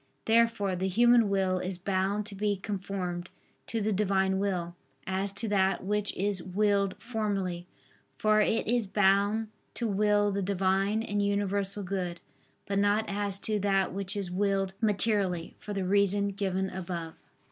Therefore 0.25 0.75
the 0.75 0.87
human 0.87 1.29
will 1.29 1.59
is 1.59 1.77
bound 1.77 2.25
to 2.25 2.33
be 2.33 2.55
conformed 2.57 3.29
to 3.67 3.81
the 3.81 3.93
Divine 3.93 4.39
will, 4.39 4.75
as 5.05 5.31
to 5.33 5.47
that 5.49 5.83
which 5.83 6.11
is 6.17 6.41
willed 6.41 6.95
formally, 6.99 7.67
for 8.17 8.39
it 8.41 8.67
is 8.67 8.87
bound 8.87 9.49
to 9.75 9.87
will 9.87 10.31
the 10.31 10.41
Divine 10.41 11.03
and 11.03 11.21
universal 11.21 11.83
good; 11.83 12.19
but 12.65 12.79
not 12.79 13.05
as 13.07 13.37
to 13.41 13.59
that 13.59 13.93
which 13.93 14.17
is 14.17 14.31
willed 14.31 14.73
materially, 14.81 15.53
for 15.59 15.71
the 15.71 15.85
reason 15.85 16.29
given 16.29 16.71
above. 16.71 17.13